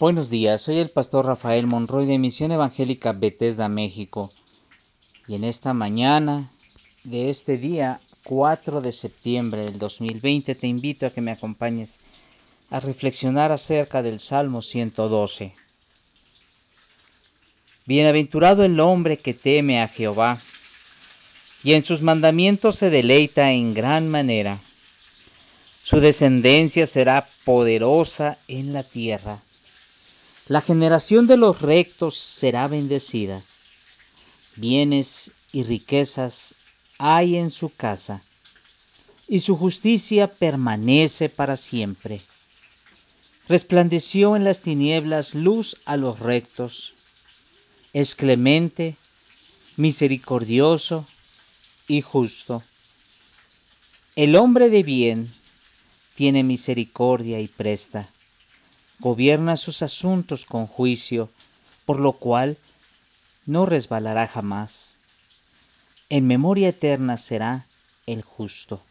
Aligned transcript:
Buenos 0.00 0.30
días, 0.30 0.62
soy 0.62 0.78
el 0.78 0.90
pastor 0.90 1.26
Rafael 1.26 1.66
Monroy 1.66 2.06
de 2.06 2.18
Misión 2.18 2.52
Evangélica 2.52 3.12
Bethesda, 3.12 3.68
México. 3.68 4.32
Y 5.26 5.34
en 5.34 5.42
esta 5.42 5.74
mañana 5.74 6.48
de 7.02 7.30
este 7.30 7.58
día 7.58 7.98
4 8.22 8.80
de 8.80 8.92
septiembre 8.92 9.62
del 9.62 9.80
2020 9.80 10.54
te 10.54 10.66
invito 10.68 11.04
a 11.04 11.10
que 11.10 11.20
me 11.20 11.32
acompañes 11.32 11.98
a 12.70 12.78
reflexionar 12.78 13.50
acerca 13.50 14.00
del 14.00 14.20
Salmo 14.20 14.62
112. 14.62 15.52
Bienaventurado 17.84 18.64
el 18.64 18.78
hombre 18.78 19.16
que 19.16 19.34
teme 19.34 19.82
a 19.82 19.88
Jehová 19.88 20.40
y 21.64 21.72
en 21.72 21.84
sus 21.84 22.02
mandamientos 22.02 22.76
se 22.76 22.88
deleita 22.88 23.50
en 23.50 23.74
gran 23.74 24.08
manera. 24.08 24.60
Su 25.82 25.98
descendencia 25.98 26.86
será 26.86 27.28
poderosa 27.44 28.38
en 28.46 28.72
la 28.72 28.84
tierra. 28.84 29.40
La 30.48 30.62
generación 30.62 31.26
de 31.26 31.36
los 31.36 31.60
rectos 31.60 32.16
será 32.16 32.68
bendecida. 32.68 33.42
Bienes 34.56 35.30
y 35.52 35.62
riquezas 35.62 36.54
hay 36.96 37.36
en 37.36 37.50
su 37.50 37.68
casa, 37.68 38.22
y 39.28 39.40
su 39.40 39.58
justicia 39.58 40.26
permanece 40.26 41.28
para 41.28 41.58
siempre. 41.58 42.22
Resplandeció 43.46 44.36
en 44.36 44.44
las 44.44 44.62
tinieblas 44.62 45.34
luz 45.34 45.76
a 45.84 45.98
los 45.98 46.18
rectos. 46.18 46.94
Es 47.92 48.14
clemente, 48.14 48.96
misericordioso 49.76 51.06
y 51.88 52.00
justo. 52.00 52.62
El 54.16 54.34
hombre 54.34 54.70
de 54.70 54.82
bien 54.82 55.30
tiene 56.14 56.42
misericordia 56.42 57.38
y 57.38 57.48
presta 57.48 58.08
gobierna 59.00 59.56
sus 59.56 59.82
asuntos 59.82 60.44
con 60.44 60.66
juicio, 60.66 61.30
por 61.86 62.00
lo 62.00 62.12
cual 62.12 62.56
no 63.46 63.66
resbalará 63.66 64.26
jamás. 64.26 64.96
En 66.08 66.26
memoria 66.26 66.68
eterna 66.68 67.16
será 67.16 67.66
el 68.06 68.22
justo. 68.22 68.82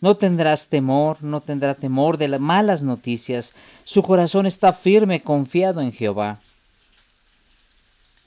No 0.00 0.16
tendrás 0.16 0.68
temor, 0.68 1.22
no 1.22 1.40
tendrá 1.40 1.74
temor 1.74 2.18
de 2.18 2.28
las 2.28 2.40
malas 2.40 2.82
noticias. 2.82 3.54
Su 3.84 4.02
corazón 4.02 4.46
está 4.46 4.72
firme, 4.72 5.22
confiado 5.22 5.80
en 5.80 5.92
Jehová. 5.92 6.40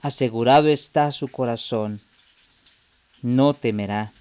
Asegurado 0.02 0.70
está 0.70 1.12
su 1.12 1.28
corazón, 1.28 2.00
no 3.22 3.54
temerá, 3.54 4.12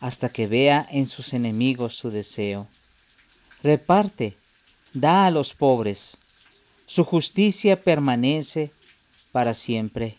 hasta 0.00 0.28
que 0.28 0.46
vea 0.46 0.86
en 0.90 1.06
sus 1.06 1.32
enemigos 1.32 1.96
su 1.96 2.10
deseo. 2.10 2.66
Reparte 3.62 4.36
da 5.00 5.26
a 5.26 5.30
los 5.30 5.54
pobres. 5.54 6.16
Su 6.86 7.04
justicia 7.04 7.82
permanece 7.82 8.70
para 9.32 9.52
siempre. 9.54 10.16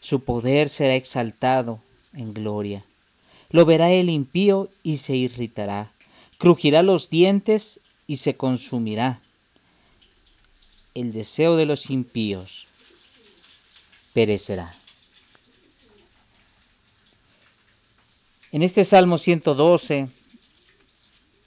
Su 0.00 0.24
poder 0.24 0.68
será 0.68 0.94
exaltado 0.94 1.80
en 2.14 2.32
gloria. 2.32 2.84
Lo 3.50 3.64
verá 3.64 3.90
el 3.92 4.08
impío 4.08 4.70
y 4.82 4.96
se 4.98 5.16
irritará. 5.16 5.92
Crujirá 6.38 6.82
los 6.82 7.10
dientes 7.10 7.80
y 8.06 8.16
se 8.16 8.36
consumirá. 8.36 9.20
El 10.94 11.12
deseo 11.12 11.56
de 11.56 11.66
los 11.66 11.90
impíos 11.90 12.66
perecerá. 14.14 14.74
En 18.52 18.62
este 18.62 18.84
Salmo 18.84 19.18
112, 19.18 20.08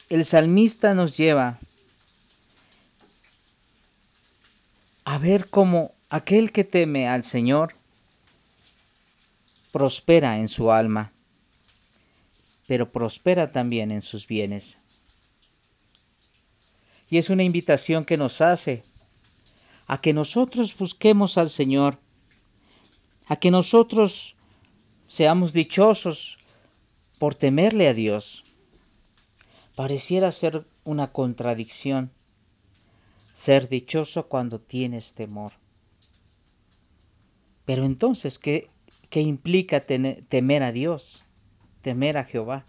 el 0.09 0.25
salmista 0.25 0.93
nos 0.93 1.17
lleva 1.17 1.59
a 5.09 5.17
ver 5.17 5.49
cómo 5.49 5.95
aquel 6.09 6.51
que 6.51 6.63
teme 6.63 7.07
al 7.07 7.23
Señor 7.23 7.73
prospera 9.71 10.37
en 10.37 10.47
su 10.47 10.71
alma, 10.71 11.11
pero 12.67 12.91
prospera 12.91 13.51
también 13.51 13.89
en 13.89 14.03
sus 14.03 14.27
bienes. 14.27 14.77
Y 17.09 17.17
es 17.17 17.31
una 17.31 17.41
invitación 17.41 18.05
que 18.05 18.17
nos 18.17 18.39
hace 18.41 18.83
a 19.87 19.99
que 19.99 20.13
nosotros 20.13 20.77
busquemos 20.77 21.39
al 21.39 21.49
Señor, 21.49 21.97
a 23.25 23.35
que 23.37 23.49
nosotros 23.49 24.35
seamos 25.07 25.53
dichosos 25.53 26.37
por 27.17 27.33
temerle 27.33 27.87
a 27.87 27.95
Dios. 27.95 28.45
Pareciera 29.73 30.29
ser 30.29 30.67
una 30.83 31.07
contradicción, 31.07 32.11
ser 33.33 33.69
dichoso 33.69 34.27
cuando 34.27 34.59
tienes 34.59 35.13
temor. 35.13 35.53
Pero 37.65 37.85
entonces, 37.85 38.39
¿qué, 38.39 38.69
qué 39.09 39.21
implica 39.21 39.79
temer 39.79 40.63
a 40.63 40.71
Dios? 40.71 41.25
Temer 41.81 42.17
a 42.17 42.23
Jehová. 42.23 42.65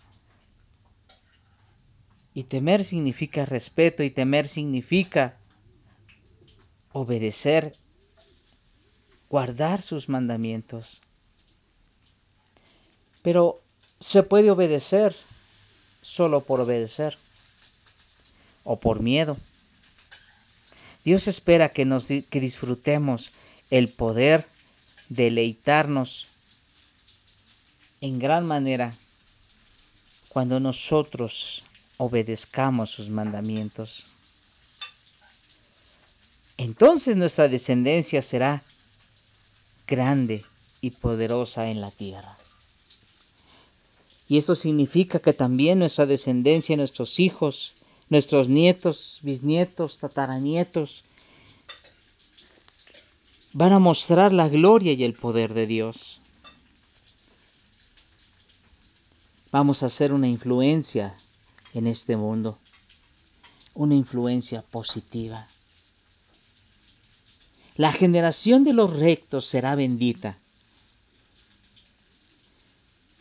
Y 2.34 2.44
temer 2.44 2.84
significa 2.84 3.44
respeto 3.44 4.02
y 4.02 4.10
temer 4.10 4.46
significa 4.46 5.36
obedecer, 6.92 7.76
guardar 9.28 9.80
sus 9.80 10.08
mandamientos. 10.08 11.00
Pero 13.22 13.62
se 14.00 14.22
puede 14.22 14.50
obedecer 14.50 15.14
solo 16.02 16.40
por 16.40 16.60
obedecer 16.60 17.18
o 18.64 18.78
por 18.78 19.00
miedo. 19.00 19.36
Dios 21.04 21.28
espera 21.28 21.70
que, 21.70 21.84
nos, 21.84 22.08
que 22.08 22.40
disfrutemos 22.40 23.32
el 23.70 23.88
poder 23.88 24.46
deleitarnos 25.08 26.26
en 28.00 28.18
gran 28.18 28.46
manera 28.46 28.94
cuando 30.28 30.60
nosotros 30.60 31.62
obedezcamos 31.98 32.90
sus 32.90 33.08
mandamientos. 33.08 34.06
Entonces 36.56 37.16
nuestra 37.16 37.48
descendencia 37.48 38.22
será 38.22 38.62
grande 39.86 40.44
y 40.80 40.90
poderosa 40.90 41.68
en 41.68 41.80
la 41.80 41.90
tierra. 41.90 42.36
Y 44.28 44.38
esto 44.38 44.54
significa 44.54 45.18
que 45.18 45.32
también 45.32 45.80
nuestra 45.80 46.06
descendencia, 46.06 46.76
nuestros 46.76 47.18
hijos, 47.18 47.72
nuestros 48.10 48.48
nietos, 48.48 49.20
bisnietos, 49.22 49.98
tataranietos, 49.98 51.04
van 53.52 53.72
a 53.72 53.78
mostrar 53.78 54.32
la 54.32 54.48
gloria 54.48 54.92
y 54.92 55.04
el 55.04 55.14
poder 55.14 55.54
de 55.54 55.66
Dios. 55.66 56.20
Vamos 59.52 59.82
a 59.82 59.88
ser 59.88 60.12
una 60.12 60.28
influencia 60.28 61.14
en 61.72 61.86
este 61.86 62.16
mundo, 62.16 62.58
una 63.74 63.94
influencia 63.94 64.62
positiva. 64.62 65.48
La 67.76 67.92
generación 67.92 68.64
de 68.64 68.72
los 68.72 68.92
rectos 68.92 69.46
será 69.46 69.74
bendita. 69.76 70.36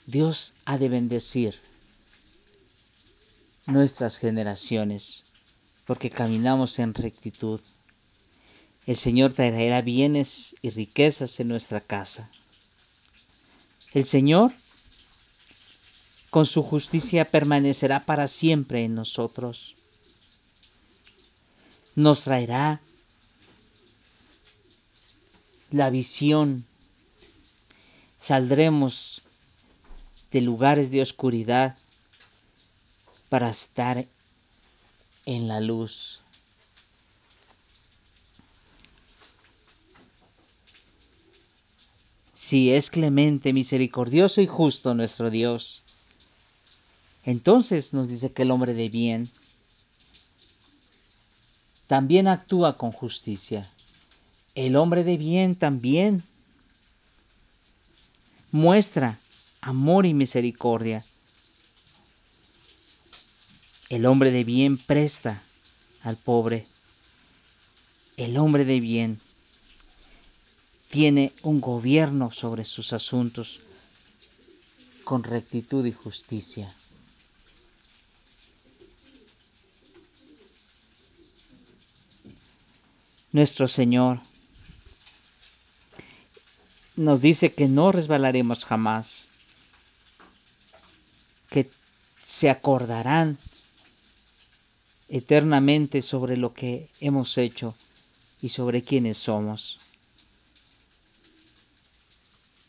Dios 0.07 0.53
ha 0.65 0.79
de 0.79 0.89
bendecir 0.89 1.68
nuestras 3.69 4.17
generaciones, 4.17 5.23
porque 5.85 6.09
caminamos 6.09 6.79
en 6.79 6.93
rectitud. 6.93 7.59
El 8.85 8.95
Señor 8.95 9.33
traerá 9.33 9.81
bienes 9.81 10.55
y 10.61 10.71
riquezas 10.71 11.39
en 11.39 11.47
nuestra 11.47 11.79
casa. 11.79 12.29
El 13.93 14.05
Señor 14.05 14.51
con 16.29 16.45
su 16.45 16.63
justicia 16.63 17.25
permanecerá 17.25 18.05
para 18.05 18.27
siempre 18.27 18.83
en 18.83 18.95
nosotros. 18.95 19.75
Nos 21.95 22.23
traerá 22.23 22.79
la 25.71 25.89
visión. 25.89 26.65
Saldremos 28.19 29.21
de 30.31 30.41
lugares 30.41 30.91
de 30.91 31.01
oscuridad 31.01 31.75
para 33.29 33.49
estar 33.49 34.05
en 35.25 35.47
la 35.47 35.61
luz. 35.61 36.19
Si 42.33 42.71
es 42.71 42.89
clemente, 42.89 43.53
misericordioso 43.53 44.41
y 44.41 44.47
justo 44.47 44.95
nuestro 44.95 45.29
Dios, 45.29 45.83
entonces 47.23 47.93
nos 47.93 48.07
dice 48.07 48.31
que 48.31 48.41
el 48.41 48.51
hombre 48.51 48.73
de 48.73 48.89
bien 48.89 49.29
también 51.85 52.27
actúa 52.27 52.75
con 52.77 52.91
justicia. 52.91 53.69
El 54.55 54.75
hombre 54.75 55.03
de 55.03 55.17
bien 55.17 55.55
también 55.55 56.23
muestra 58.51 59.19
amor 59.61 60.05
y 60.05 60.13
misericordia. 60.13 61.05
El 63.89 64.05
hombre 64.05 64.29
de 64.31 64.43
bien 64.43 64.77
presta 64.77 65.41
al 66.03 66.15
pobre. 66.15 66.67
el 68.17 68.37
hombre 68.37 68.65
de 68.65 68.79
bien, 68.79 69.19
tiene 70.89 71.31
un 71.41 71.61
gobierno 71.61 72.31
sobre 72.31 72.65
sus 72.65 72.93
asuntos 72.93 73.61
con 75.03 75.23
rectitud 75.23 75.85
y 75.85 75.91
justicia. 75.91 76.75
Nuestro 83.31 83.67
Señor 83.67 84.19
nos 86.95 87.21
dice 87.21 87.53
que 87.53 87.67
no 87.67 87.91
resbalaremos 87.91 88.65
jamás, 88.65 89.23
que 91.49 91.69
se 92.23 92.49
acordarán 92.49 93.37
eternamente 95.09 96.01
sobre 96.01 96.37
lo 96.37 96.53
que 96.53 96.89
hemos 96.99 97.37
hecho 97.37 97.75
y 98.41 98.49
sobre 98.49 98.83
quiénes 98.83 99.17
somos. 99.17 99.79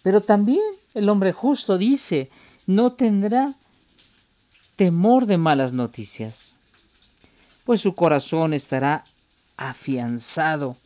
Pero 0.03 0.21
también 0.21 0.63
el 0.95 1.09
hombre 1.09 1.33
justo 1.33 1.79
dice, 1.79 2.31
no 2.67 2.93
tendrá 2.93 3.55
temor 4.77 5.27
de 5.27 5.37
malas 5.37 5.73
noticias, 5.73 6.55
pues 7.65 7.83
su 7.83 7.95
corazón 7.95 8.55
estará 8.55 9.05
afianzado, 9.57 10.77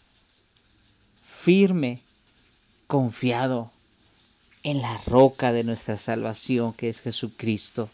firme, 1.24 2.02
confiado 2.86 3.70
en 4.64 4.82
la 4.82 4.98
roca 5.06 5.52
de 5.52 5.62
nuestra 5.62 5.96
salvación 5.96 6.72
que 6.72 6.88
es 6.88 7.00
Jesucristo. 7.00 7.88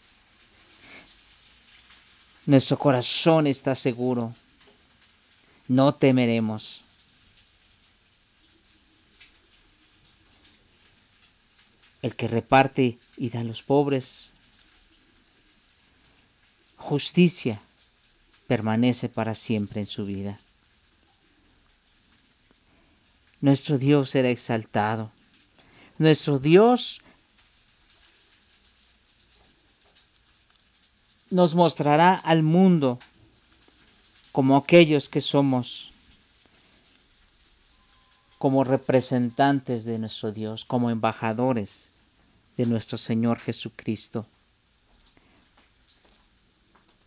Nuestro 2.45 2.77
corazón 2.77 3.47
está 3.47 3.75
seguro. 3.75 4.33
No 5.67 5.93
temeremos. 5.93 6.81
El 12.01 12.15
que 12.15 12.27
reparte 12.27 12.97
y 13.17 13.29
da 13.29 13.41
a 13.41 13.43
los 13.43 13.61
pobres. 13.61 14.29
Justicia 16.77 17.61
permanece 18.47 19.07
para 19.07 19.35
siempre 19.35 19.81
en 19.81 19.87
su 19.87 20.05
vida. 20.05 20.37
Nuestro 23.39 23.77
Dios 23.77 24.09
será 24.09 24.29
exaltado. 24.29 25.11
Nuestro 25.99 26.39
Dios 26.39 27.01
nos 31.31 31.55
mostrará 31.55 32.13
al 32.13 32.43
mundo 32.43 32.99
como 34.31 34.55
aquellos 34.55 35.09
que 35.09 35.21
somos, 35.21 35.91
como 38.37 38.63
representantes 38.63 39.85
de 39.85 39.97
nuestro 39.97 40.31
Dios, 40.31 40.65
como 40.65 40.89
embajadores 40.89 41.91
de 42.57 42.65
nuestro 42.65 42.97
Señor 42.97 43.39
Jesucristo. 43.39 44.25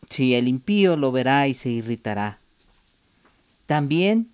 Si 0.08 0.34
el 0.34 0.48
impío 0.48 0.96
lo 0.96 1.12
verá 1.12 1.46
y 1.48 1.54
se 1.54 1.70
irritará, 1.70 2.38
también 3.66 4.30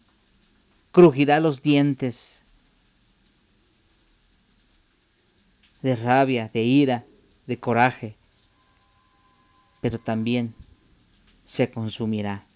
crujirá 0.92 1.40
los 1.40 1.62
dientes 1.62 2.42
de 5.82 5.96
rabia, 5.96 6.48
de 6.52 6.62
ira, 6.62 7.04
de 7.46 7.58
coraje, 7.58 8.16
pero 9.80 9.98
también 9.98 10.54
se 11.44 11.70
consumirá 11.70 12.46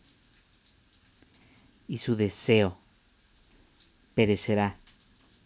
y 1.89 1.99
su 1.99 2.17
deseo 2.17 2.79
perecerá 4.15 4.79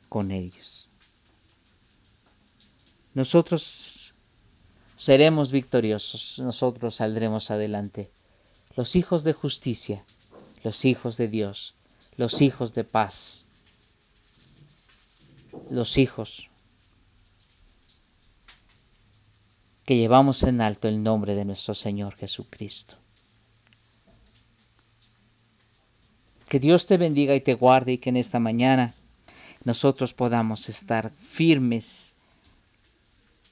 con 0.08 0.30
ellos. 0.30 0.88
Nosotros 3.14 4.14
seremos 4.96 5.50
victoriosos, 5.50 6.38
nosotros 6.38 6.96
saldremos 6.96 7.50
adelante. 7.50 8.10
Los 8.76 8.96
hijos 8.96 9.24
de 9.24 9.32
justicia, 9.32 10.04
los 10.62 10.84
hijos 10.84 11.16
de 11.16 11.28
Dios, 11.28 11.74
los 12.16 12.42
hijos 12.42 12.74
de 12.74 12.84
paz, 12.84 13.44
los 15.70 15.98
hijos 15.98 16.50
que 19.88 19.96
llevamos 19.96 20.42
en 20.42 20.60
alto 20.60 20.86
el 20.86 21.02
nombre 21.02 21.34
de 21.34 21.46
nuestro 21.46 21.72
Señor 21.72 22.14
Jesucristo. 22.14 22.96
Que 26.46 26.60
Dios 26.60 26.86
te 26.86 26.98
bendiga 26.98 27.34
y 27.34 27.40
te 27.40 27.54
guarde 27.54 27.92
y 27.92 27.96
que 27.96 28.10
en 28.10 28.18
esta 28.18 28.38
mañana 28.38 28.94
nosotros 29.64 30.12
podamos 30.12 30.68
estar 30.68 31.10
firmes, 31.12 32.14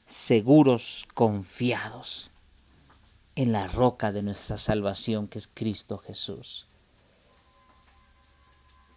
seguros, 0.05 1.09
confiados 1.15 2.31
en 3.35 3.53
la 3.53 3.67
roca 3.67 4.13
de 4.13 4.23
nuestra 4.23 4.59
salvación 4.59 5.29
que 5.29 5.39
es 5.39 5.47
Cristo 5.47 5.97
Jesús. 5.97 6.67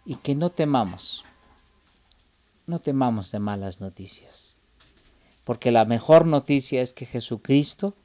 Y 0.04 0.16
que 0.16 0.34
no 0.34 0.50
temamos, 0.50 1.24
no 2.66 2.80
temamos 2.80 3.32
de 3.32 3.38
malas 3.38 3.80
noticias 3.80 4.59
porque 5.50 5.72
la 5.72 5.84
mejor 5.84 6.26
noticia 6.26 6.80
es 6.80 6.92
que 6.92 7.06
Jesucristo 7.06 7.96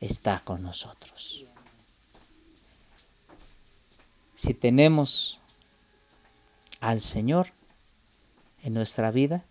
está 0.00 0.40
con 0.40 0.62
nosotros. 0.62 1.44
Si 4.36 4.54
tenemos 4.54 5.38
al 6.80 7.02
Señor 7.02 7.52
en 8.62 8.72
nuestra 8.72 9.10
vida, 9.10 9.44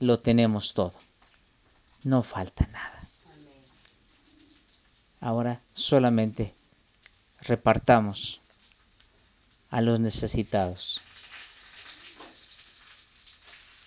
lo 0.00 0.18
tenemos 0.18 0.74
todo. 0.74 0.98
No 2.02 2.24
falta 2.24 2.66
nada. 2.72 3.00
Ahora 5.20 5.62
solamente 5.74 6.56
repartamos 7.42 8.40
a 9.70 9.80
los 9.80 10.00
necesitados 10.00 11.00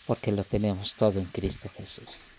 porque 0.06 0.32
lo 0.32 0.44
tenemos 0.44 0.96
todo 0.96 1.20
en 1.20 1.28
Cristo 1.28 1.70
Jesús. 1.70 2.32